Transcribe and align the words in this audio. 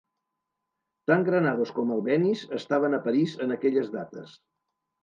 Tant 1.11 1.27
Granados 1.27 1.75
com 1.77 1.93
Albéniz 1.97 2.43
estaven 2.61 3.01
a 3.01 3.05
París 3.07 3.39
en 3.49 3.59
aquelles 3.59 3.97
dates. 3.99 4.37